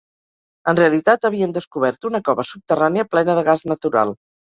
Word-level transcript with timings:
En 0.73 0.79
realitat 0.79 1.27
havien 1.29 1.53
descobert 1.59 2.09
una 2.11 2.25
cova 2.31 2.49
subterrània 2.55 3.09
plena 3.15 3.41
de 3.41 3.49
gas 3.53 3.71
natural. 3.77 4.21